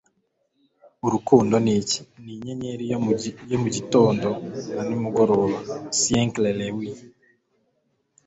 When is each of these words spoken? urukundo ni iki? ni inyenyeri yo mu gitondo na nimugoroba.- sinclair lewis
urukundo 1.05 1.55
ni 1.65 1.73
iki? 1.79 1.99
ni 2.23 2.31
inyenyeri 2.35 2.83
yo 3.51 3.57
mu 3.63 3.67
gitondo 3.75 4.27
na 4.73 4.81
nimugoroba.- 4.87 5.57
sinclair 5.99 6.55
lewis 6.59 6.97